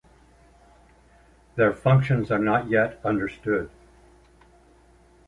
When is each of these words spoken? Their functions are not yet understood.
Their 1.57 1.73
functions 1.73 2.31
are 2.31 2.39
not 2.39 2.71
yet 2.71 2.99
understood. 3.05 3.69